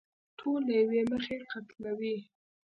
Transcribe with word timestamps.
ټول 0.39 0.59
له 0.67 0.73
يوې 0.81 1.01
مخې 1.11 1.35
قتلوي. 1.51 2.17